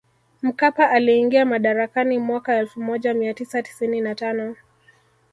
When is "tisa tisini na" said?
3.33-4.15